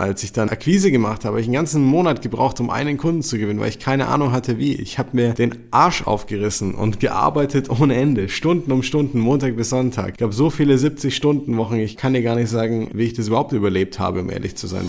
[0.00, 3.22] als ich dann Akquise gemacht habe, habe ich einen ganzen Monat gebraucht, um einen Kunden
[3.22, 4.74] zu gewinnen, weil ich keine Ahnung hatte, wie.
[4.74, 9.68] Ich habe mir den Arsch aufgerissen und gearbeitet ohne Ende, Stunden um Stunden, Montag bis
[9.68, 10.14] Sonntag.
[10.16, 13.12] Ich habe so viele 70 Stunden Wochen, ich kann dir gar nicht sagen, wie ich
[13.12, 14.88] das überhaupt überlebt habe, um ehrlich zu sein.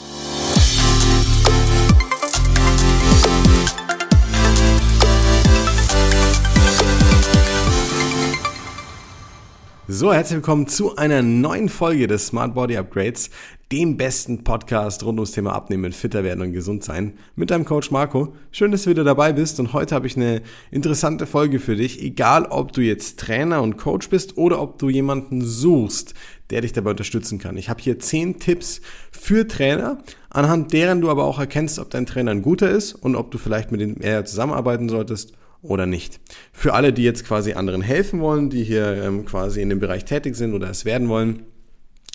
[9.88, 13.30] So, herzlich willkommen zu einer neuen Folge des Smart Body Upgrades,
[13.72, 17.90] dem besten Podcast rund ums Thema Abnehmen, fitter werden und gesund sein mit deinem Coach
[17.90, 18.36] Marco.
[18.52, 20.42] Schön, dass du wieder dabei bist und heute habe ich eine
[20.72, 24.90] interessante Folge für dich, egal ob du jetzt Trainer und Coach bist oder ob du
[24.90, 26.14] jemanden suchst,
[26.50, 27.56] der dich dabei unterstützen kann.
[27.56, 30.00] Ich habe hier zehn Tipps für Trainer,
[30.30, 33.38] anhand deren du aber auch erkennst, ob dein Trainer ein guter ist und ob du
[33.38, 36.20] vielleicht mit ihm eher zusammenarbeiten solltest oder nicht.
[36.52, 40.04] Für alle, die jetzt quasi anderen helfen wollen, die hier ähm, quasi in dem Bereich
[40.04, 41.44] tätig sind oder es werden wollen,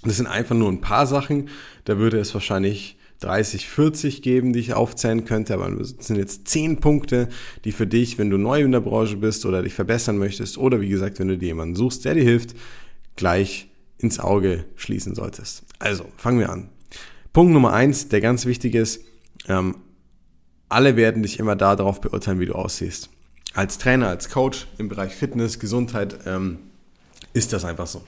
[0.08, 1.48] das sind einfach nur ein paar Sachen.
[1.84, 6.48] Da würde es wahrscheinlich 30, 40 geben, die ich aufzählen könnte, aber es sind jetzt
[6.48, 7.28] 10 Punkte,
[7.64, 10.80] die für dich, wenn du neu in der Branche bist oder dich verbessern möchtest oder
[10.80, 12.54] wie gesagt, wenn du dir jemanden suchst, der dir hilft,
[13.16, 15.64] gleich ins Auge schließen solltest.
[15.78, 16.68] Also, fangen wir an.
[17.32, 19.02] Punkt Nummer eins, der ganz wichtig ist,
[19.48, 19.76] ähm,
[20.68, 23.10] alle werden dich immer darauf beurteilen, wie du aussiehst
[23.56, 26.58] als Trainer, als Coach im Bereich Fitness, Gesundheit ähm,
[27.32, 28.02] ist das einfach so.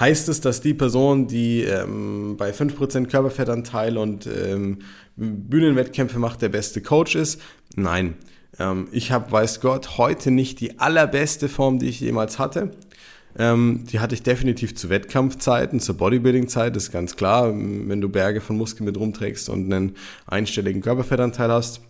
[0.00, 4.80] Heißt es, dass die Person, die ähm, bei 5% Körperfettanteil und ähm,
[5.16, 7.40] Bühnenwettkämpfe macht, der beste Coach ist?
[7.76, 8.16] Nein.
[8.58, 12.72] Ähm, ich habe, weiß Gott, heute nicht die allerbeste Form, die ich jemals hatte.
[13.38, 18.40] Ähm, die hatte ich definitiv zu Wettkampfzeiten, zur Bodybuilding-Zeit, ist ganz klar, wenn du Berge
[18.40, 21.80] von Muskeln mit rumträgst und einen einstelligen Körperfettanteil hast.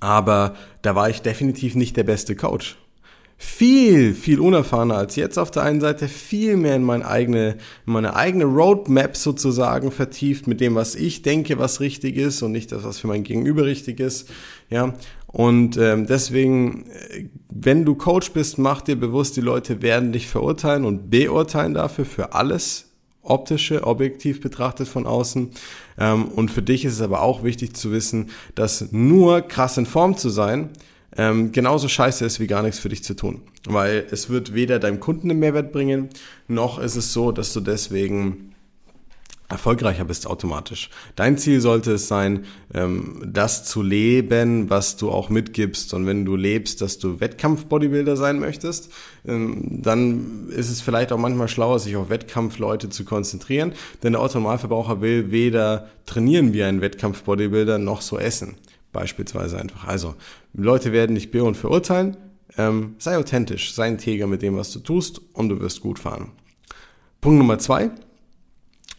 [0.00, 2.78] Aber da war ich definitiv nicht der beste Coach.
[3.36, 7.92] Viel, viel unerfahrener als jetzt auf der einen Seite, viel mehr in meine eigene, in
[7.92, 12.70] meine eigene Roadmap sozusagen vertieft mit dem, was ich denke, was richtig ist und nicht
[12.72, 14.30] das, was für mein Gegenüber richtig ist.
[14.70, 14.94] Ja,
[15.26, 20.28] und ähm, deswegen, äh, wenn du Coach bist, mach dir bewusst, die Leute werden dich
[20.28, 22.92] verurteilen und beurteilen dafür für alles,
[23.24, 25.50] optische, objektiv betrachtet von außen.
[25.98, 29.86] Ähm, und für dich ist es aber auch wichtig zu wissen, dass nur krass in
[29.86, 30.70] Form zu sein,
[31.16, 33.42] ähm, genauso scheiße ist wie gar nichts für dich zu tun.
[33.66, 36.08] Weil es wird weder deinem Kunden einen Mehrwert bringen,
[36.48, 38.54] noch ist es so, dass du deswegen
[39.48, 40.90] erfolgreicher bist automatisch.
[41.16, 45.92] Dein Ziel sollte es sein, ähm, das zu leben, was du auch mitgibst.
[45.92, 48.90] Und wenn du lebst, dass du Wettkampf-Bodybuilder sein möchtest,
[49.26, 53.74] ähm, dann ist es vielleicht auch manchmal schlauer, sich auf Wettkampfleute zu konzentrieren.
[54.02, 58.56] Denn der Autonormalverbraucher will weder trainieren wie ein Wettkampf-Bodybuilder noch so essen.
[58.94, 59.86] Beispielsweise einfach.
[59.86, 60.14] Also,
[60.54, 62.16] Leute werden dich be- und verurteilen.
[62.56, 66.32] Ähm, sei authentisch, sei integer mit dem, was du tust und du wirst gut fahren.
[67.20, 67.90] Punkt Nummer zwei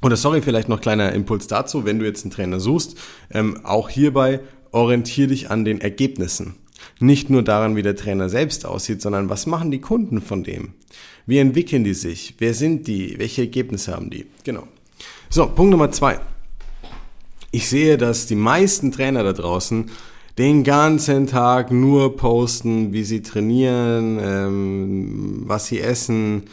[0.02, 2.96] oder sorry, vielleicht noch kleiner Impuls dazu, wenn du jetzt einen Trainer suchst,
[3.32, 4.42] ähm, auch hierbei
[4.72, 6.56] orientiere dich an den Ergebnissen.
[7.00, 10.74] Nicht nur daran, wie der Trainer selbst aussieht, sondern was machen die Kunden von dem?
[11.26, 12.36] Wie entwickeln die sich?
[12.38, 13.18] Wer sind die?
[13.18, 14.28] Welche Ergebnisse haben die?
[14.44, 14.68] Genau.
[15.30, 16.20] So, Punkt Nummer zwei.
[17.56, 19.90] Ich sehe, dass die meisten Trainer da draußen
[20.38, 26.44] den ganzen Tag nur posten, wie sie trainieren, ähm, was sie essen,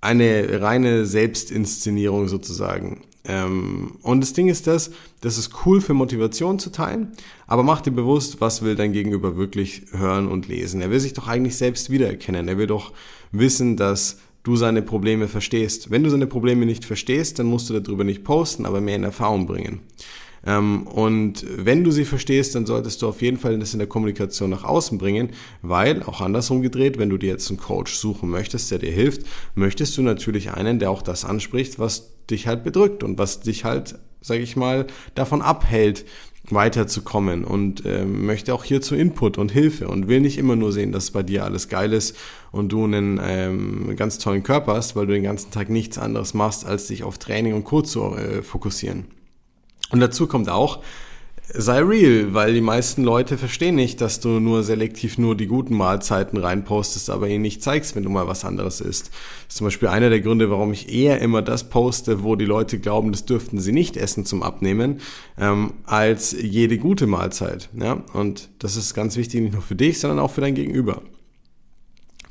[0.00, 3.00] eine reine Selbstinszenierung sozusagen.
[3.24, 7.08] Ähm, und das Ding ist das, das ist cool für Motivation zu teilen,
[7.48, 10.80] aber mach dir bewusst, was will dein Gegenüber wirklich hören und lesen.
[10.80, 12.46] Er will sich doch eigentlich selbst wiedererkennen.
[12.46, 12.92] Er will doch
[13.32, 15.90] wissen, dass du seine Probleme verstehst.
[15.90, 19.04] Wenn du seine Probleme nicht verstehst, dann musst du darüber nicht posten, aber mehr in
[19.04, 19.80] Erfahrung bringen.
[20.46, 23.88] Ähm, und wenn du sie verstehst, dann solltest du auf jeden Fall das in der
[23.88, 25.30] Kommunikation nach außen bringen,
[25.62, 29.26] weil auch andersrum gedreht, wenn du dir jetzt einen Coach suchen möchtest, der dir hilft,
[29.54, 33.64] möchtest du natürlich einen, der auch das anspricht, was dich halt bedrückt und was dich
[33.64, 36.04] halt, sag ich mal, davon abhält,
[36.48, 40.90] weiterzukommen und äh, möchte auch hierzu Input und Hilfe und will nicht immer nur sehen,
[40.90, 42.16] dass bei dir alles geil ist
[42.50, 46.34] und du einen ähm, ganz tollen Körper hast, weil du den ganzen Tag nichts anderes
[46.34, 47.82] machst, als dich auf Training und Co.
[47.82, 49.06] zu äh, fokussieren.
[49.90, 50.82] Und dazu kommt auch,
[51.54, 55.74] sei real, weil die meisten Leute verstehen nicht, dass du nur selektiv nur die guten
[55.76, 59.08] Mahlzeiten reinpostest, aber ihnen nicht zeigst, wenn du mal was anderes isst.
[59.08, 62.44] Das ist zum Beispiel einer der Gründe, warum ich eher immer das poste, wo die
[62.44, 65.00] Leute glauben, das dürften sie nicht essen zum Abnehmen,
[65.38, 67.68] ähm, als jede gute Mahlzeit.
[67.78, 68.04] Ja?
[68.12, 71.02] Und das ist ganz wichtig, nicht nur für dich, sondern auch für dein Gegenüber.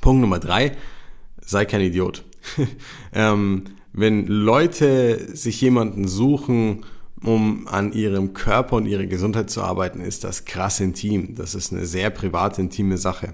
[0.01, 0.71] Punkt Nummer drei,
[1.42, 2.24] sei kein Idiot.
[3.13, 6.86] ähm, wenn Leute sich jemanden suchen,
[7.24, 11.36] um an ihrem Körper und ihrer Gesundheit zu arbeiten, ist das krass intim.
[11.36, 13.33] Das ist eine sehr private, intime Sache.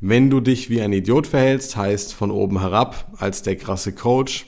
[0.00, 4.46] Wenn du dich wie ein Idiot verhältst, heißt von oben herab als der krasse Coach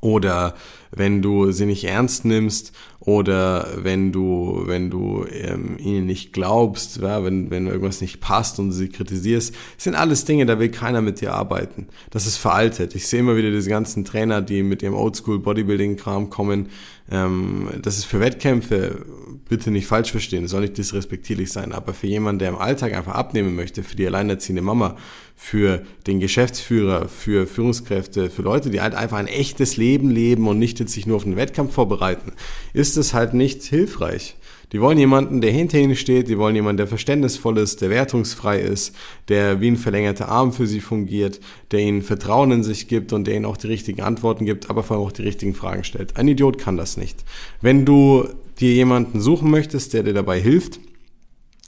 [0.00, 0.54] oder
[0.94, 6.98] wenn du sie nicht ernst nimmst oder wenn du, wenn du ähm, ihnen nicht glaubst,
[7.00, 11.00] ja, wenn, wenn irgendwas nicht passt und sie kritisierst, sind alles Dinge, da will keiner
[11.00, 11.88] mit dir arbeiten.
[12.10, 12.94] Das ist veraltet.
[12.94, 16.68] Ich sehe immer wieder diese ganzen Trainer, die mit ihrem Oldschool Bodybuilding-Kram kommen.
[17.10, 19.04] Ähm, das ist für Wettkämpfe,
[19.48, 23.14] bitte nicht falsch verstehen, soll nicht disrespektierlich sein, aber für jemanden, der im Alltag einfach
[23.14, 24.96] abnehmen möchte, für die alleinerziehende Mama,
[25.34, 30.58] für den Geschäftsführer, für Führungskräfte, für Leute, die halt einfach ein echtes Leben leben und
[30.58, 32.32] nicht jetzt sich nur auf einen Wettkampf vorbereiten,
[32.72, 34.36] ist es halt nicht hilfreich.
[34.72, 38.58] Die wollen jemanden, der hinter ihnen steht, die wollen jemanden, der verständnisvoll ist, der wertungsfrei
[38.58, 38.96] ist,
[39.28, 41.40] der wie ein verlängerter Arm für sie fungiert,
[41.72, 44.82] der ihnen Vertrauen in sich gibt und der ihnen auch die richtigen Antworten gibt, aber
[44.82, 46.16] vor allem auch die richtigen Fragen stellt.
[46.16, 47.22] Ein Idiot kann das nicht.
[47.60, 48.26] Wenn du
[48.60, 50.80] dir jemanden suchen möchtest, der dir dabei hilft,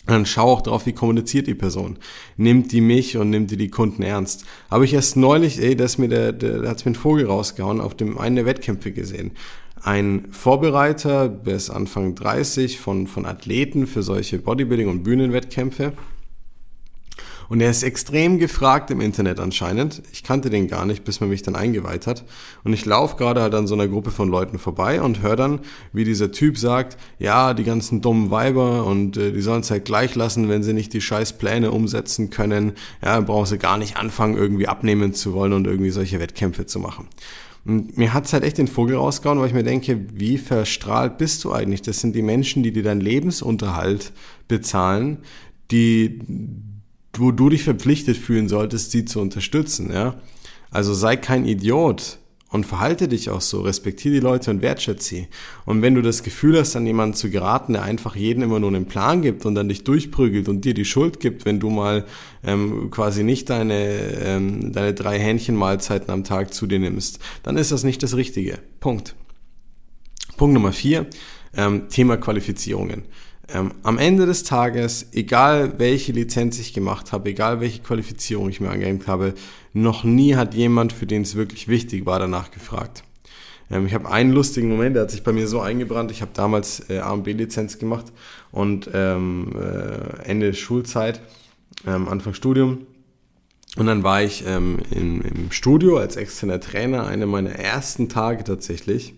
[0.06, 1.99] dann schau auch drauf, wie kommuniziert die Person.
[2.37, 4.45] Nimmt die mich und nimmt die die Kunden ernst.
[4.71, 7.81] Habe ich erst neulich, ey, das mir der, der, der hat's mir einen Vogel rausgehauen,
[7.81, 9.33] auf dem einen der Wettkämpfe gesehen.
[9.83, 15.93] Ein Vorbereiter bis Anfang 30 von, von Athleten für solche Bodybuilding- und Bühnenwettkämpfe
[17.49, 20.02] und er ist extrem gefragt im Internet anscheinend.
[20.12, 22.25] Ich kannte den gar nicht, bis man mich dann eingeweiht hat.
[22.64, 25.61] Und ich laufe gerade halt an so einer Gruppe von Leuten vorbei und höre dann,
[25.93, 29.85] wie dieser Typ sagt, ja, die ganzen dummen Weiber und äh, die sollen es halt
[29.85, 32.73] gleich lassen, wenn sie nicht die scheiß Pläne umsetzen können.
[33.02, 36.79] Ja, brauchen sie gar nicht anfangen, irgendwie abnehmen zu wollen und irgendwie solche Wettkämpfe zu
[36.79, 37.08] machen.
[37.64, 41.44] Und mir hat's halt echt den Vogel rausgehauen, weil ich mir denke, wie verstrahlt bist
[41.44, 41.81] du eigentlich?
[41.81, 44.12] Das sind die Menschen, die dir deinen Lebensunterhalt
[44.49, 45.19] bezahlen,
[45.70, 46.20] die
[47.20, 50.20] wo du dich verpflichtet fühlen solltest, sie zu unterstützen, ja.
[50.70, 52.19] Also sei kein Idiot
[52.55, 55.28] und verhalte dich auch so, respektiere die Leute und wertschätze sie.
[55.64, 58.69] Und wenn du das Gefühl hast, an jemanden zu geraten, der einfach jeden immer nur
[58.69, 62.05] einen Plan gibt und dann dich durchprügelt und dir die Schuld gibt, wenn du mal
[62.44, 63.75] ähm, quasi nicht deine,
[64.22, 68.61] ähm, deine drei Hähnchenmahlzeiten am Tag zu dir nimmst, dann ist das nicht das Richtige.
[68.78, 69.16] Punkt.
[70.37, 71.06] Punkt Nummer vier,
[71.56, 73.02] ähm, Thema Qualifizierungen.
[73.49, 78.61] Ähm, am Ende des Tages, egal welche Lizenz ich gemacht habe, egal welche Qualifizierung ich
[78.61, 79.35] mir angehängt habe,
[79.73, 83.05] noch nie hat jemand, für den es wirklich wichtig war, danach gefragt.
[83.70, 86.11] Ähm, ich habe einen lustigen Moment, der hat sich bei mir so eingebrannt.
[86.11, 88.06] Ich habe damals äh, A und B-Lizenz gemacht
[88.50, 91.20] und ähm, äh, Ende Schulzeit,
[91.87, 92.87] ähm, Anfang Studium.
[93.76, 98.44] Und dann war ich ähm, in, im Studio als externer Trainer, einer meiner ersten Tage
[98.44, 99.14] tatsächlich.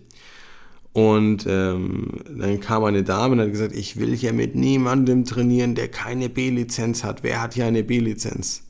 [0.97, 5.75] Und ähm, dann kam eine Dame und hat gesagt, ich will hier mit niemandem trainieren,
[5.75, 7.21] der keine B-Lizenz hat.
[7.21, 8.63] Wer hat hier eine B-Lizenz?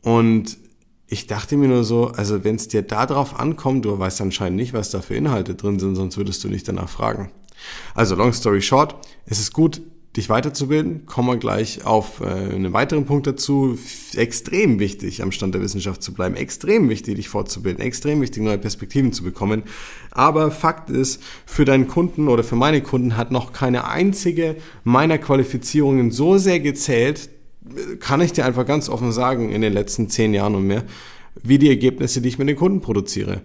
[0.00, 0.56] Und
[1.08, 4.56] ich dachte mir nur so, also wenn es dir da drauf ankommt, du weißt anscheinend
[4.56, 7.30] nicht, was da für Inhalte drin sind, sonst würdest du nicht danach fragen.
[7.94, 8.94] Also long story short,
[9.26, 9.82] es ist gut,
[10.16, 11.06] dich weiterzubilden.
[11.06, 13.78] Kommen wir gleich auf äh, einen weiteren Punkt dazu.
[14.14, 16.34] Extrem wichtig, am Stand der Wissenschaft zu bleiben.
[16.34, 17.82] Extrem wichtig, dich fortzubilden.
[17.82, 19.62] Extrem wichtig, neue Perspektiven zu bekommen.
[20.10, 25.18] Aber Fakt ist, für deinen Kunden oder für meine Kunden hat noch keine einzige meiner
[25.18, 27.30] Qualifizierungen so sehr gezählt,
[28.00, 30.82] kann ich dir einfach ganz offen sagen, in den letzten zehn Jahren und mehr,
[31.40, 33.42] wie die Ergebnisse, die ich mit den Kunden produziere.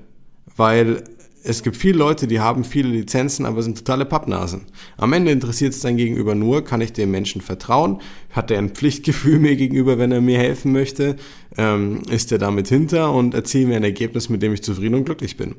[0.55, 1.03] Weil
[1.47, 4.61] es gibt viele Leute, die haben viele Lizenzen, aber sind totale Pappnasen.
[4.97, 8.01] Am Ende interessiert es dein Gegenüber nur, kann ich dem Menschen vertrauen?
[8.31, 11.15] Hat er ein Pflichtgefühl mir gegenüber, wenn er mir helfen möchte?
[11.57, 15.05] Ähm, ist er damit hinter und erzielt mir ein Ergebnis, mit dem ich zufrieden und
[15.05, 15.55] glücklich bin?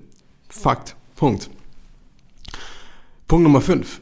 [0.49, 0.97] Fakt.
[1.15, 1.51] Punkt.
[3.29, 4.01] Punkt Nummer 5.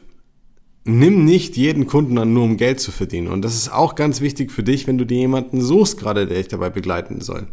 [0.87, 3.27] Nimm nicht jeden Kunden an, nur um Geld zu verdienen.
[3.27, 6.37] Und das ist auch ganz wichtig für dich, wenn du dir jemanden suchst, gerade der
[6.37, 7.47] dich dabei begleiten soll.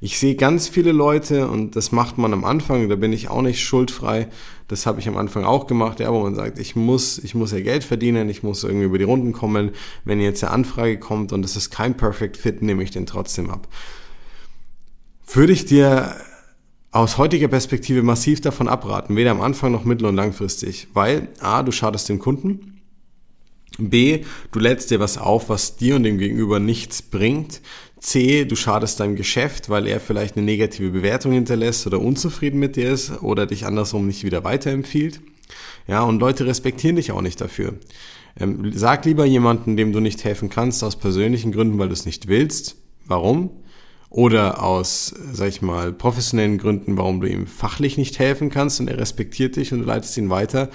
[0.00, 3.42] Ich sehe ganz viele Leute und das macht man am Anfang, da bin ich auch
[3.42, 4.28] nicht schuldfrei.
[4.68, 7.52] Das habe ich am Anfang auch gemacht, ja, wo man sagt, ich muss, ich muss
[7.52, 9.70] ja Geld verdienen, ich muss irgendwie über die Runden kommen.
[10.04, 13.50] Wenn jetzt eine Anfrage kommt und es ist kein Perfect Fit, nehme ich den trotzdem
[13.50, 13.68] ab.
[15.32, 16.14] Würde ich dir
[16.90, 21.62] aus heutiger Perspektive massiv davon abraten, weder am Anfang noch mittel- und langfristig, weil A,
[21.62, 22.80] du schadest dem Kunden,
[23.78, 27.60] B, du lädst dir was auf, was dir und dem Gegenüber nichts bringt.
[28.06, 32.76] C, du schadest deinem Geschäft, weil er vielleicht eine negative Bewertung hinterlässt oder unzufrieden mit
[32.76, 35.20] dir ist oder dich andersrum nicht wieder weiterempfiehlt.
[35.88, 37.74] Ja, und Leute respektieren dich auch nicht dafür.
[38.38, 42.06] Ähm, sag lieber jemanden, dem du nicht helfen kannst, aus persönlichen Gründen, weil du es
[42.06, 42.76] nicht willst.
[43.06, 43.50] Warum?
[44.08, 48.86] Oder aus, sag ich mal, professionellen Gründen, warum du ihm fachlich nicht helfen kannst und
[48.86, 50.70] er respektiert dich und du leitest ihn weiter.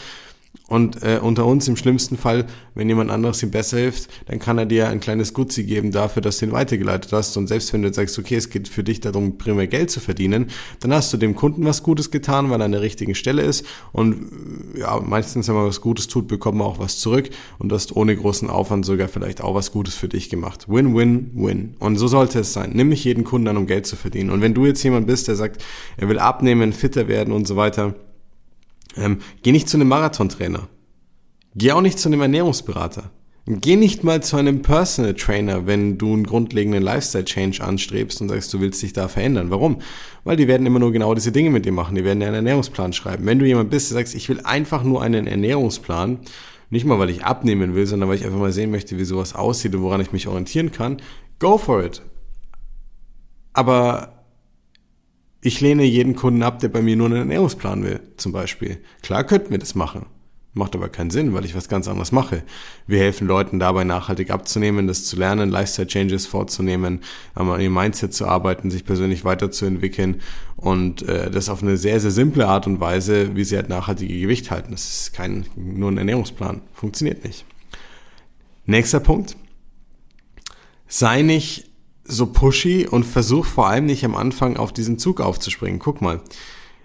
[0.71, 4.57] Und äh, unter uns im schlimmsten Fall, wenn jemand anderes ihm besser hilft, dann kann
[4.57, 7.35] er dir ein kleines Gutzi geben dafür, dass du ihn weitergeleitet hast.
[7.35, 10.47] Und selbst wenn du sagst, okay, es geht für dich darum, primär Geld zu verdienen,
[10.79, 13.65] dann hast du dem Kunden was Gutes getan, weil er an der richtigen Stelle ist.
[13.91, 14.31] Und
[14.77, 17.29] ja, meistens, wenn man was Gutes tut, bekommt man auch was zurück.
[17.59, 20.67] Und du hast ohne großen Aufwand sogar vielleicht auch was Gutes für dich gemacht.
[20.69, 21.75] Win, win, win.
[21.79, 22.71] Und so sollte es sein.
[22.73, 24.29] Nimm nicht jeden Kunden an, um Geld zu verdienen.
[24.29, 25.65] Und wenn du jetzt jemand bist, der sagt,
[25.97, 27.93] er will abnehmen, fitter werden und so weiter,
[28.97, 30.67] Ähm, geh nicht zu einem Marathontrainer.
[31.55, 33.11] Geh auch nicht zu einem Ernährungsberater.
[33.47, 38.29] Geh nicht mal zu einem Personal Trainer, wenn du einen grundlegenden Lifestyle Change anstrebst und
[38.29, 39.49] sagst, du willst dich da verändern.
[39.49, 39.81] Warum?
[40.23, 41.95] Weil die werden immer nur genau diese Dinge mit dir machen.
[41.95, 43.25] Die werden dir einen Ernährungsplan schreiben.
[43.25, 46.19] Wenn du jemand bist, der sagst, ich will einfach nur einen Ernährungsplan,
[46.69, 49.33] nicht mal, weil ich abnehmen will, sondern weil ich einfach mal sehen möchte, wie sowas
[49.33, 51.01] aussieht und woran ich mich orientieren kann,
[51.39, 52.01] go for it.
[53.53, 54.10] Aber
[55.41, 58.77] ich lehne jeden Kunden ab, der bei mir nur einen Ernährungsplan will, zum Beispiel.
[59.01, 60.05] Klar könnten wir das machen.
[60.53, 62.43] Macht aber keinen Sinn, weil ich was ganz anderes mache.
[62.85, 66.99] Wir helfen Leuten dabei, nachhaltig abzunehmen, das zu lernen, Lifestyle-Changes vorzunehmen,
[67.35, 70.21] an ihrem Mindset zu arbeiten, sich persönlich weiterzuentwickeln
[70.57, 74.19] und äh, das auf eine sehr, sehr simple Art und Weise, wie sie halt nachhaltige
[74.19, 74.71] Gewicht halten.
[74.71, 76.61] Das ist kein nur ein Ernährungsplan.
[76.73, 77.45] Funktioniert nicht.
[78.65, 79.37] Nächster Punkt.
[80.89, 81.70] Sei nicht
[82.11, 85.79] so pushy und versuch vor allem nicht am Anfang auf diesen Zug aufzuspringen.
[85.79, 86.21] Guck mal,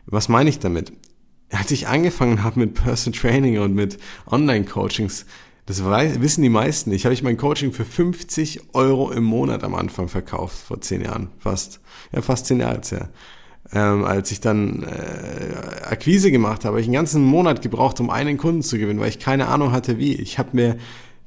[0.06, 0.92] was meine ich damit?
[1.50, 3.98] als ich angefangen habe mit Personal Training und mit
[4.30, 5.26] Online-Coachings,
[5.66, 9.74] das wissen die meisten nicht, habe ich mein Coaching für 50 Euro im Monat am
[9.74, 11.80] Anfang verkauft, vor zehn Jahren, fast.
[12.12, 13.08] Ja, fast zehn Jahre jetzt her.
[13.72, 18.10] Ähm, als ich dann äh, Akquise gemacht habe, habe ich einen ganzen Monat gebraucht, um
[18.10, 20.14] einen Kunden zu gewinnen, weil ich keine Ahnung hatte, wie.
[20.14, 20.76] Ich habe mir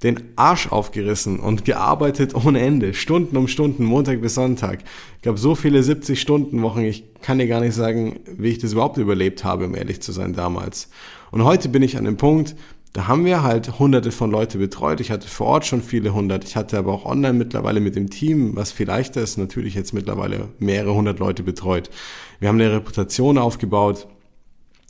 [0.03, 4.79] den Arsch aufgerissen und gearbeitet ohne Ende, Stunden um Stunden, Montag bis Sonntag.
[5.21, 8.59] Ich habe so viele 70 Stunden Wochen, ich kann dir gar nicht sagen, wie ich
[8.59, 10.89] das überhaupt überlebt habe, um ehrlich zu sein damals.
[11.31, 12.55] Und heute bin ich an dem Punkt,
[12.93, 14.99] da haben wir halt hunderte von Leute betreut.
[14.99, 16.43] Ich hatte vor Ort schon viele hundert.
[16.43, 19.93] Ich hatte aber auch online mittlerweile mit dem Team, was viel leichter ist, natürlich jetzt
[19.93, 21.91] mittlerweile mehrere hundert Leute betreut.
[22.39, 24.07] Wir haben eine Reputation aufgebaut.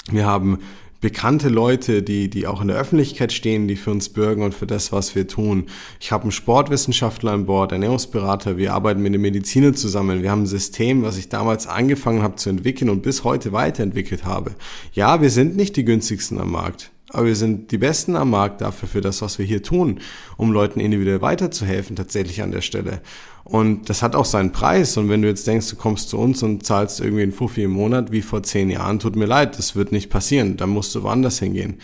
[0.09, 0.59] Wir haben
[1.01, 4.67] bekannte Leute, die, die auch in der Öffentlichkeit stehen, die für uns bürgen und für
[4.67, 5.67] das, was wir tun.
[5.99, 10.21] Ich habe einen Sportwissenschaftler an Bord, Ernährungsberater, wir arbeiten mit den Medizinern zusammen.
[10.21, 14.25] Wir haben ein System, was ich damals angefangen habe zu entwickeln und bis heute weiterentwickelt
[14.25, 14.55] habe.
[14.93, 16.91] Ja, wir sind nicht die günstigsten am Markt.
[17.11, 19.99] Aber wir sind die Besten am Markt dafür, für das, was wir hier tun,
[20.37, 23.01] um Leuten individuell weiterzuhelfen, tatsächlich an der Stelle.
[23.43, 24.95] Und das hat auch seinen Preis.
[24.97, 27.71] Und wenn du jetzt denkst, du kommst zu uns und zahlst irgendwie einen Fuffi im
[27.71, 30.55] Monat, wie vor zehn Jahren, tut mir leid, das wird nicht passieren.
[30.57, 31.79] Da musst du woanders hingehen.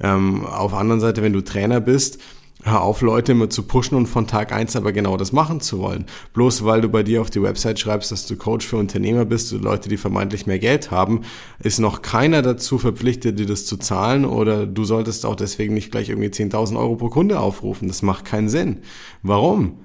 [0.00, 2.18] Ähm, auf der anderen Seite, wenn du Trainer bist,
[2.66, 5.80] Hör auf, Leute immer zu pushen und von Tag eins aber genau das machen zu
[5.80, 6.06] wollen.
[6.32, 9.52] Bloß weil du bei dir auf die Website schreibst, dass du Coach für Unternehmer bist,
[9.52, 11.20] und Leute, die vermeintlich mehr Geld haben,
[11.58, 15.90] ist noch keiner dazu verpflichtet, dir das zu zahlen oder du solltest auch deswegen nicht
[15.90, 17.86] gleich irgendwie 10.000 Euro pro Kunde aufrufen.
[17.86, 18.80] Das macht keinen Sinn.
[19.22, 19.80] Warum?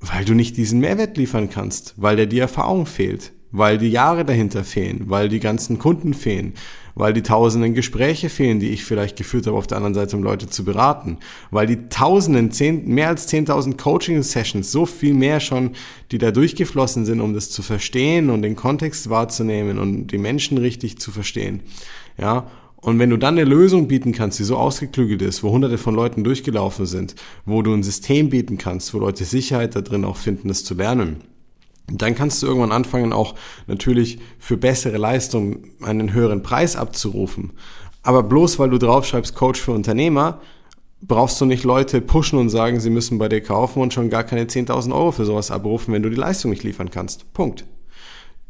[0.00, 4.24] Weil du nicht diesen Mehrwert liefern kannst, weil dir die Erfahrung fehlt, weil die Jahre
[4.24, 6.54] dahinter fehlen, weil die ganzen Kunden fehlen,
[6.94, 10.22] weil die tausenden Gespräche fehlen, die ich vielleicht geführt habe auf der anderen Seite, um
[10.22, 11.18] Leute zu beraten,
[11.50, 15.70] weil die tausenden, zehn, mehr als 10.000 Coaching-Sessions, so viel mehr schon,
[16.10, 20.58] die da durchgeflossen sind, um das zu verstehen und den Kontext wahrzunehmen und die Menschen
[20.58, 21.60] richtig zu verstehen.
[22.18, 22.48] Ja,
[22.80, 25.94] und wenn du dann eine Lösung bieten kannst, die so ausgeklügelt ist, wo hunderte von
[25.94, 30.16] Leuten durchgelaufen sind, wo du ein System bieten kannst, wo Leute Sicherheit da drin auch
[30.16, 31.16] finden, das zu lernen,
[31.90, 33.34] dann kannst du irgendwann anfangen, auch
[33.66, 37.52] natürlich für bessere Leistung einen höheren Preis abzurufen.
[38.02, 40.40] Aber bloß weil du draufschreibst Coach für Unternehmer,
[41.00, 44.24] brauchst du nicht Leute pushen und sagen, sie müssen bei dir kaufen und schon gar
[44.24, 47.32] keine 10.000 Euro für sowas abrufen, wenn du die Leistung nicht liefern kannst.
[47.32, 47.64] Punkt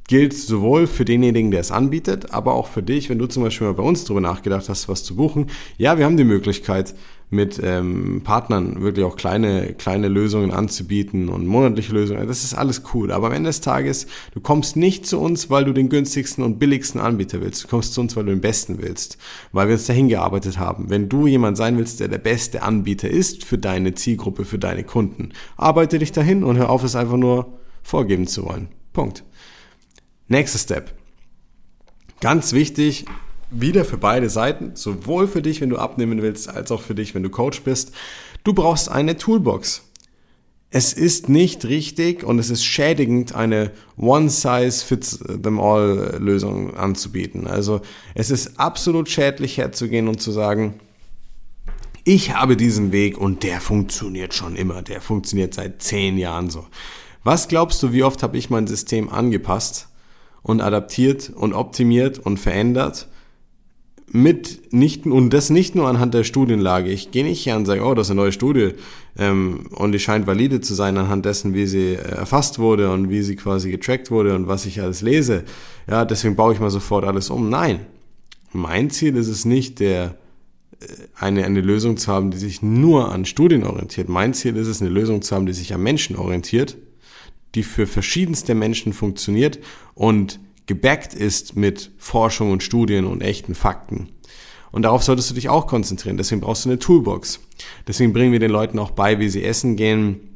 [0.08, 3.68] gilt sowohl für denjenigen, der es anbietet, aber auch für dich, wenn du zum Beispiel
[3.68, 5.46] mal bei uns darüber nachgedacht hast, was zu buchen.
[5.76, 6.94] Ja, wir haben die Möglichkeit,
[7.30, 12.26] mit ähm, Partnern wirklich auch kleine, kleine Lösungen anzubieten und monatliche Lösungen.
[12.26, 13.12] Das ist alles cool.
[13.12, 16.58] Aber am Ende des Tages, du kommst nicht zu uns, weil du den günstigsten und
[16.58, 17.64] billigsten Anbieter willst.
[17.64, 19.18] Du kommst zu uns, weil du den besten willst.
[19.52, 20.88] Weil wir uns dahin gearbeitet haben.
[20.88, 24.84] Wenn du jemand sein willst, der der beste Anbieter ist für deine Zielgruppe, für deine
[24.84, 28.68] Kunden, arbeite dich dahin und hör auf, es einfach nur vorgeben zu wollen.
[28.94, 29.22] Punkt.
[30.28, 30.94] Nächster Step.
[32.20, 33.06] Ganz wichtig,
[33.50, 37.14] wieder für beide Seiten, sowohl für dich, wenn du abnehmen willst, als auch für dich,
[37.14, 37.92] wenn du Coach bist.
[38.44, 39.84] Du brauchst eine Toolbox.
[40.70, 47.46] Es ist nicht richtig und es ist schädigend, eine One-Size-Fits-them-all-Lösung anzubieten.
[47.46, 47.80] Also
[48.14, 50.74] es ist absolut schädlich herzugehen und zu sagen,
[52.04, 56.66] ich habe diesen Weg und der funktioniert schon immer, der funktioniert seit zehn Jahren so.
[57.24, 59.88] Was glaubst du, wie oft habe ich mein System angepasst?
[60.42, 63.08] Und adaptiert und optimiert und verändert
[64.10, 66.90] mit nicht und das nicht nur anhand der Studienlage.
[66.90, 68.72] Ich gehe nicht hier und sage, oh, das ist eine neue Studie
[69.18, 73.10] ähm, und die scheint valide zu sein anhand dessen, wie sie äh, erfasst wurde und
[73.10, 75.44] wie sie quasi getrackt wurde und was ich alles lese.
[75.88, 77.50] Ja, deswegen baue ich mal sofort alles um.
[77.50, 77.80] Nein,
[78.52, 80.16] mein Ziel ist es nicht, der
[80.80, 80.86] äh,
[81.18, 84.08] eine, eine Lösung zu haben, die sich nur an Studien orientiert.
[84.08, 86.76] Mein Ziel ist es, eine Lösung zu haben, die sich am Menschen orientiert
[87.54, 89.58] die für verschiedenste Menschen funktioniert
[89.94, 94.10] und gebackt ist mit Forschung und Studien und echten Fakten.
[94.70, 96.18] Und darauf solltest du dich auch konzentrieren.
[96.18, 97.40] Deswegen brauchst du eine Toolbox.
[97.86, 100.27] Deswegen bringen wir den Leuten auch bei, wie sie essen gehen,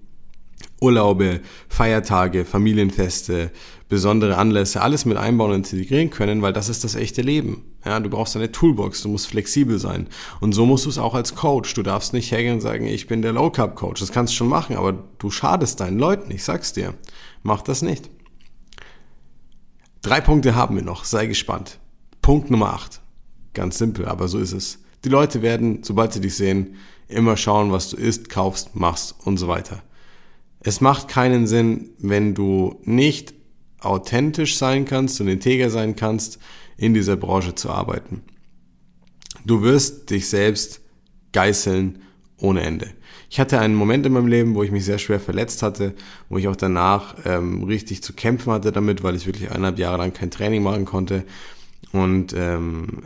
[0.82, 3.50] Urlaube, Feiertage, Familienfeste,
[3.88, 7.64] besondere Anlässe, alles mit einbauen und integrieren können, weil das ist das echte Leben.
[7.84, 10.08] Ja, du brauchst eine Toolbox, du musst flexibel sein.
[10.40, 11.74] Und so musst du es auch als Coach.
[11.74, 14.00] Du darfst nicht hergehen und sagen, ich bin der Low Carb Coach.
[14.00, 16.30] Das kannst du schon machen, aber du schadest deinen Leuten.
[16.30, 16.94] Ich sag's dir.
[17.42, 18.10] Mach das nicht.
[20.02, 21.04] Drei Punkte haben wir noch.
[21.04, 21.78] Sei gespannt.
[22.22, 23.00] Punkt Nummer acht.
[23.54, 24.78] Ganz simpel, aber so ist es.
[25.04, 26.76] Die Leute werden, sobald sie dich sehen,
[27.08, 29.82] immer schauen, was du isst, kaufst, machst und so weiter.
[30.64, 33.34] Es macht keinen Sinn, wenn du nicht
[33.80, 36.38] authentisch sein kannst und integer sein kannst,
[36.76, 38.22] in dieser Branche zu arbeiten.
[39.44, 40.80] Du wirst dich selbst
[41.32, 42.02] geißeln
[42.38, 42.90] ohne Ende.
[43.28, 45.94] Ich hatte einen Moment in meinem Leben, wo ich mich sehr schwer verletzt hatte,
[46.28, 49.98] wo ich auch danach ähm, richtig zu kämpfen hatte damit, weil ich wirklich eineinhalb Jahre
[49.98, 51.24] lang kein Training machen konnte.
[51.92, 53.04] Und ähm,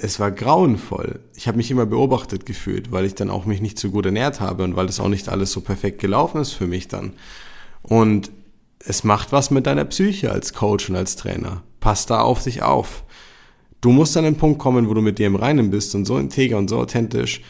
[0.00, 1.20] es war grauenvoll.
[1.34, 4.40] Ich habe mich immer beobachtet gefühlt, weil ich dann auch mich nicht so gut ernährt
[4.40, 7.14] habe und weil das auch nicht alles so perfekt gelaufen ist für mich dann.
[7.82, 8.30] Und
[8.78, 11.62] es macht was mit deiner Psyche als Coach und als Trainer.
[11.80, 13.04] Pass da auf dich auf.
[13.80, 16.18] Du musst an den Punkt kommen, wo du mit dir im Reinen bist und so
[16.18, 17.42] integer und so authentisch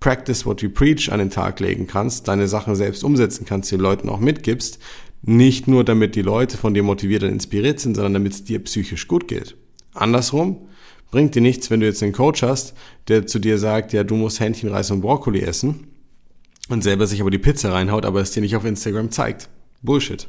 [0.00, 3.80] Practice what you preach an den Tag legen kannst, deine Sachen selbst umsetzen kannst, den
[3.80, 4.78] Leuten auch mitgibst.
[5.22, 8.62] Nicht nur damit die Leute von dir motiviert und inspiriert sind, sondern damit es dir
[8.62, 9.56] psychisch gut geht.
[9.94, 10.68] Andersrum,
[11.10, 12.74] bringt dir nichts, wenn du jetzt einen Coach hast,
[13.08, 15.86] der zu dir sagt, ja, du musst Hähnchen, Reis und Brokkoli essen
[16.68, 19.48] und selber sich aber die Pizza reinhaut, aber es dir nicht auf Instagram zeigt.
[19.82, 20.28] Bullshit.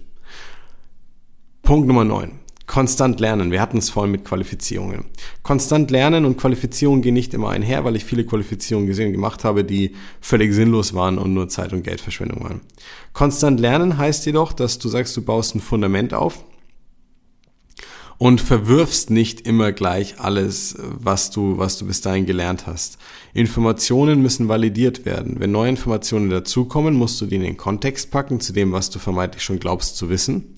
[1.64, 2.32] Punkt Nummer 9.
[2.68, 3.50] Konstant lernen.
[3.50, 5.06] Wir hatten es vorhin mit Qualifizierungen.
[5.42, 9.46] Konstant lernen und Qualifizierungen gehen nicht immer einher, weil ich viele Qualifizierungen gesehen und gemacht
[9.46, 12.62] habe, die völlig sinnlos waren und nur Zeit- und Geldverschwendung waren.
[13.14, 16.44] Konstant lernen heißt jedoch, dass du sagst, du baust ein Fundament auf
[18.18, 22.98] und verwirfst nicht immer gleich alles, was du, was du bis dahin gelernt hast.
[23.34, 25.36] Informationen müssen validiert werden.
[25.40, 29.00] Wenn neue Informationen dazukommen, musst du die in den Kontext packen zu dem, was du
[29.00, 30.56] vermeintlich schon glaubst zu wissen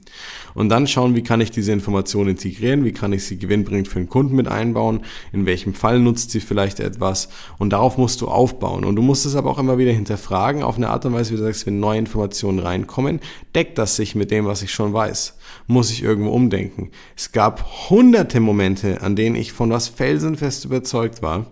[0.54, 4.00] und dann schauen, wie kann ich diese Information integrieren, wie kann ich sie gewinnbringend für
[4.00, 8.28] den Kunden mit einbauen, in welchem Fall nutzt sie vielleicht etwas und darauf musst du
[8.28, 8.86] aufbauen.
[8.86, 11.38] Und du musst es aber auch immer wieder hinterfragen, auf eine Art und Weise, wie
[11.38, 13.20] du sagst, wenn neue Informationen reinkommen,
[13.56, 15.38] deckt das sich mit dem, was ich schon weiß?
[15.72, 16.90] Muss ich irgendwo umdenken?
[17.16, 21.46] Es gab hunderte Momente, an denen ich von was felsenfest überzeugt war,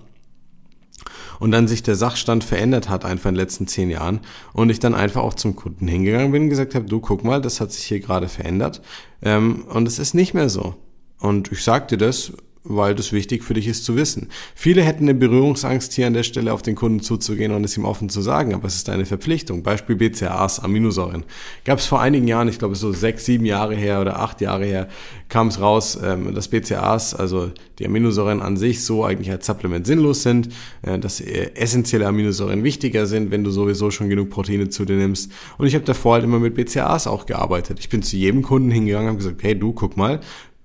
[1.40, 4.22] und dann sich der Sachstand verändert hat einfach in den letzten zehn Jahren
[4.54, 7.44] und ich dann einfach auch zum Kunden hingegangen bin und gesagt habe, du guck mal,
[7.44, 8.82] das hat sich hier gerade verändert
[9.22, 10.74] ähm, und es ist nicht mehr so.
[11.20, 12.34] Und ich sagte das
[12.70, 14.30] weil das wichtig für dich ist zu wissen.
[14.56, 17.86] Viele hätten eine Berührungsangst, hier an der Stelle auf den Kunden zuzugehen und es ihm
[17.86, 19.64] offen zu sagen, aber es ist eine Verpflichtung.
[19.64, 21.24] Beispiel BCAAs, Aminosäuren.
[21.66, 24.66] Gab es vor einigen Jahren, ich glaube so sechs, sieben Jahre her oder acht Jahre
[24.66, 24.88] her,
[25.30, 29.86] kam es raus, ähm, dass BCAAs, also die Aminosäuren an sich so eigentlich als Supplement
[29.86, 30.50] sinnlos sind,
[30.82, 35.32] äh, dass essentielle Aminosäuren wichtiger sind, wenn du sowieso schon genug Proteine zu dir nimmst.
[35.58, 37.80] Und ich habe davor halt immer mit BCAAs auch gearbeitet.
[37.80, 40.22] Ich bin zu jedem Kunden hingegangen und habe gesagt, hey du, guck mal,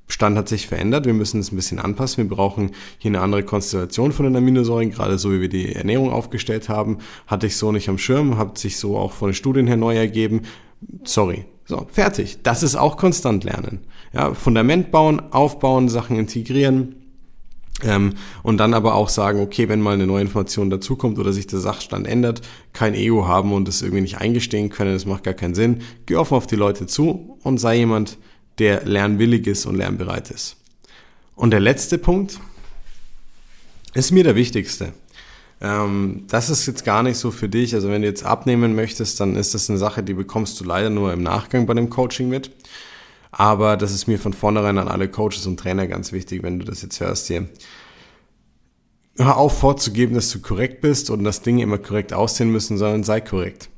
[0.09, 3.45] Stand hat sich verändert, wir müssen es ein bisschen anpassen, wir brauchen hier eine andere
[3.45, 7.73] Konstellation von den Aminosäuren, gerade so wie wir die Ernährung aufgestellt haben, hatte ich so
[7.73, 10.43] nicht am Schirm, hat sich so auch von den Studien her neu ergeben.
[11.05, 11.47] Sorry.
[11.65, 12.39] So, fertig.
[12.43, 13.81] Das ist auch konstant lernen.
[14.13, 16.97] Ja, Fundament bauen, aufbauen, Sachen integrieren,
[17.85, 21.47] ähm, und dann aber auch sagen, okay, wenn mal eine neue Information dazukommt oder sich
[21.47, 25.35] der Sachstand ändert, kein Ego haben und es irgendwie nicht eingestehen können, das macht gar
[25.35, 25.81] keinen Sinn.
[26.07, 28.19] Geh offen auf die Leute zu und sei jemand,
[28.59, 30.57] der lernwillig ist und lernbereit ist.
[31.35, 32.39] Und der letzte Punkt
[33.95, 34.93] ist mir der wichtigste.
[35.61, 37.75] Ähm, das ist jetzt gar nicht so für dich.
[37.75, 40.91] Also wenn du jetzt abnehmen möchtest, dann ist das eine Sache, die bekommst du leider
[40.91, 42.51] nur im Nachgang bei dem Coaching mit.
[43.31, 46.67] Aber das ist mir von vornherein an alle Coaches und Trainer ganz wichtig, wenn du
[46.67, 47.49] das jetzt hörst hier.
[49.17, 53.05] Hör auf vorzugeben, dass du korrekt bist und dass Dinge immer korrekt aussehen müssen, sondern
[53.05, 53.69] sei korrekt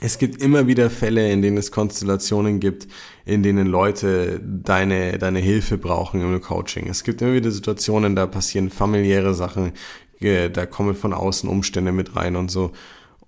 [0.00, 2.86] es gibt immer wieder Fälle, in denen es Konstellationen gibt,
[3.24, 6.88] in denen Leute deine, deine Hilfe brauchen im Coaching.
[6.88, 9.72] Es gibt immer wieder Situationen, da passieren familiäre Sachen,
[10.20, 12.72] da kommen von außen Umstände mit rein und so.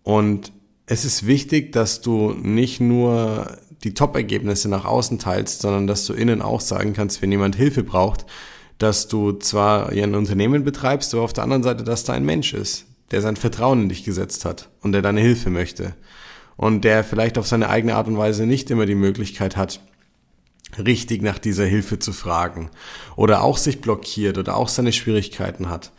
[0.03, 0.53] Und
[0.87, 6.13] es ist wichtig, dass du nicht nur die Top-Ergebnisse nach außen teilst, sondern dass du
[6.13, 8.27] innen auch sagen kannst, wenn jemand Hilfe braucht,
[8.79, 12.53] dass du zwar ein Unternehmen betreibst, aber auf der anderen Seite, dass da ein Mensch
[12.53, 15.95] ist, der sein Vertrauen in dich gesetzt hat und der deine Hilfe möchte
[16.59, 19.81] und der vielleicht auf seine eigene Art und Weise nicht immer die Möglichkeit hat,
[20.77, 22.69] richtig nach dieser Hilfe zu fragen
[23.17, 25.93] oder auch sich blockiert oder auch seine Schwierigkeiten hat.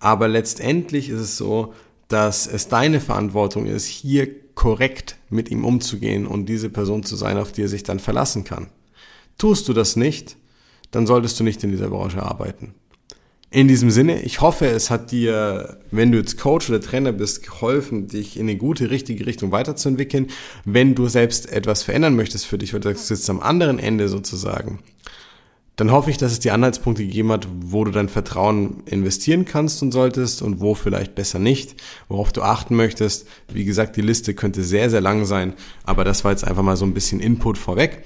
[0.00, 1.74] Aber letztendlich ist es so,
[2.08, 7.36] dass es deine Verantwortung ist, hier korrekt mit ihm umzugehen und diese Person zu sein,
[7.36, 8.68] auf die er sich dann verlassen kann.
[9.36, 10.36] Tust du das nicht,
[10.92, 12.74] dann solltest du nicht in dieser Branche arbeiten.
[13.54, 17.44] In diesem Sinne, ich hoffe, es hat dir, wenn du jetzt Coach oder Trainer bist,
[17.44, 20.26] geholfen, dich in eine gute, richtige Richtung weiterzuentwickeln.
[20.64, 24.80] Wenn du selbst etwas verändern möchtest für dich oder du sitzt am anderen Ende sozusagen,
[25.76, 29.84] dann hoffe ich, dass es dir Anhaltspunkte gegeben hat, wo du dein Vertrauen investieren kannst
[29.84, 33.28] und solltest und wo vielleicht besser nicht, worauf du achten möchtest.
[33.52, 35.52] Wie gesagt, die Liste könnte sehr, sehr lang sein,
[35.84, 38.02] aber das war jetzt einfach mal so ein bisschen Input vorweg.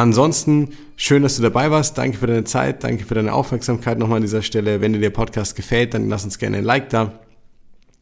[0.00, 1.98] Ansonsten schön, dass du dabei warst.
[1.98, 4.80] Danke für deine Zeit, danke für deine Aufmerksamkeit nochmal an dieser Stelle.
[4.80, 7.20] Wenn dir der Podcast gefällt, dann lass uns gerne ein Like da.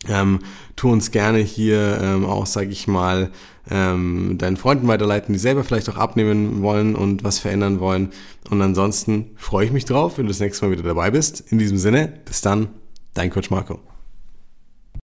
[0.06, 0.38] Ähm,
[0.76, 3.32] tu uns gerne hier ähm, auch, sage ich mal,
[3.68, 8.10] ähm, deinen Freunden weiterleiten, die selber vielleicht auch abnehmen wollen und was verändern wollen.
[8.48, 11.50] Und ansonsten freue ich mich drauf, wenn du das nächste Mal wieder dabei bist.
[11.50, 12.68] In diesem Sinne, bis dann,
[13.14, 13.87] dein Coach Marco.